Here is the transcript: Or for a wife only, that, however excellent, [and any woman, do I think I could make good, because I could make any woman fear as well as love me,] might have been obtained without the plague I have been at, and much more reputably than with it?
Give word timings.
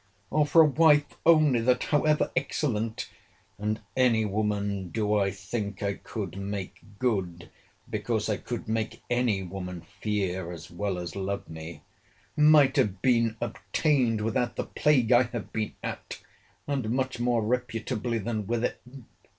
Or 0.31 0.47
for 0.47 0.63
a 0.63 0.65
wife 0.65 1.15
only, 1.27 1.59
that, 1.61 1.83
however 1.83 2.31
excellent, 2.35 3.07
[and 3.59 3.79
any 3.95 4.25
woman, 4.25 4.89
do 4.89 5.13
I 5.13 5.29
think 5.29 5.83
I 5.83 5.93
could 5.93 6.35
make 6.37 6.79
good, 6.97 7.51
because 7.87 8.27
I 8.27 8.37
could 8.37 8.67
make 8.67 9.03
any 9.11 9.43
woman 9.43 9.81
fear 9.81 10.51
as 10.51 10.71
well 10.71 10.97
as 10.97 11.15
love 11.15 11.47
me,] 11.47 11.83
might 12.35 12.77
have 12.77 13.03
been 13.03 13.37
obtained 13.39 14.21
without 14.21 14.55
the 14.55 14.65
plague 14.65 15.11
I 15.11 15.21
have 15.21 15.53
been 15.53 15.75
at, 15.83 16.19
and 16.65 16.89
much 16.89 17.19
more 17.19 17.43
reputably 17.43 18.17
than 18.17 18.47
with 18.47 18.65
it? 18.65 18.81